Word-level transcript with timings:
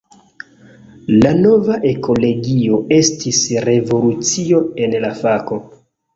La 1.17 1.33
nova 1.41 1.77
ekologio 1.89 2.81
estis 2.99 3.43
revolucio 3.67 4.65
en 4.87 4.99
la 5.07 5.15
fako. 5.23 5.63